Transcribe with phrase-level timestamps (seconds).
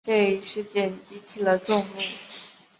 [0.03, 1.91] 这一事件激起了众怒。